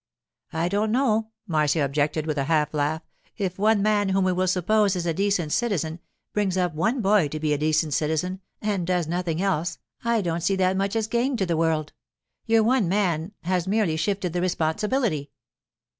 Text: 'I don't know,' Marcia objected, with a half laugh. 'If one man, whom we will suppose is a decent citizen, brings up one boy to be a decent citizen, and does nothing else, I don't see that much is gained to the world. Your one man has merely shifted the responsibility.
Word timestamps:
'I 0.51 0.69
don't 0.69 0.91
know,' 0.91 1.29
Marcia 1.45 1.85
objected, 1.85 2.25
with 2.25 2.39
a 2.39 2.45
half 2.45 2.73
laugh. 2.73 3.03
'If 3.37 3.59
one 3.59 3.83
man, 3.83 4.09
whom 4.09 4.23
we 4.23 4.31
will 4.33 4.47
suppose 4.47 4.95
is 4.95 5.05
a 5.05 5.13
decent 5.13 5.51
citizen, 5.51 5.99
brings 6.33 6.57
up 6.57 6.73
one 6.73 7.01
boy 7.01 7.27
to 7.27 7.39
be 7.39 7.53
a 7.53 7.57
decent 7.59 7.93
citizen, 7.93 8.41
and 8.63 8.87
does 8.87 9.05
nothing 9.05 9.43
else, 9.43 9.77
I 10.03 10.21
don't 10.21 10.41
see 10.41 10.55
that 10.55 10.75
much 10.75 10.95
is 10.95 11.05
gained 11.05 11.37
to 11.37 11.45
the 11.45 11.55
world. 11.55 11.93
Your 12.47 12.63
one 12.63 12.89
man 12.89 13.33
has 13.43 13.67
merely 13.67 13.95
shifted 13.95 14.33
the 14.33 14.41
responsibility. 14.41 15.29